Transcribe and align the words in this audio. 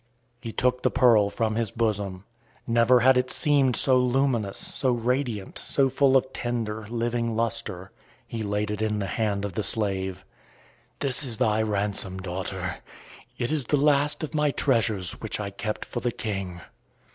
He 0.41 0.51
took 0.51 0.81
the 0.81 0.89
pearl 0.89 1.29
from 1.29 1.53
his 1.53 1.69
bosom. 1.69 2.23
Never 2.65 3.01
had 3.01 3.19
it 3.19 3.29
seemed 3.29 3.75
so 3.75 3.99
luminous, 3.99 4.57
so 4.57 4.91
radiant, 4.93 5.59
so 5.59 5.89
full 5.89 6.17
of 6.17 6.33
tender, 6.33 6.87
living 6.87 7.35
lustre. 7.35 7.91
He 8.25 8.41
laid 8.41 8.71
it 8.71 8.81
in 8.81 8.97
the 8.97 9.05
hand 9.05 9.45
of 9.45 9.53
the 9.53 9.61
slave. 9.61 10.25
"This 11.01 11.23
is 11.23 11.37
thy 11.37 11.61
ransom, 11.61 12.17
daughter! 12.19 12.77
It 13.37 13.51
is 13.51 13.65
the 13.65 13.77
last 13.77 14.23
of 14.23 14.33
my 14.33 14.49
treasures 14.49 15.21
which 15.21 15.39
I 15.39 15.51
kept 15.51 15.85
for 15.85 15.99
the 15.99 16.11
King." 16.11 16.61